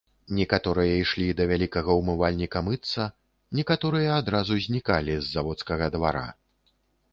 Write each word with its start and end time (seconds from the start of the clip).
Некаторыя 0.37 0.93
ішлі 1.01 1.27
да 1.41 1.45
вялікага 1.51 1.97
ўмывальніка 1.99 2.63
мыцца, 2.71 3.07
некаторыя 3.61 4.17
адразу 4.25 4.53
знікалі 4.67 5.13
з 5.21 5.25
заводскага 5.37 5.93
двара. 5.97 6.27